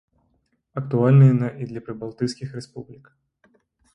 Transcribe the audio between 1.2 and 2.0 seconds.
яна і для